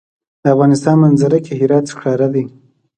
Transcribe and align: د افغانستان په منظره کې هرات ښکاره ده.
د 0.41 0.45
افغانستان 0.53 0.95
په 0.99 1.01
منظره 1.03 1.37
کې 1.45 1.53
هرات 1.61 1.85
ښکاره 1.93 2.27
ده. 2.33 2.43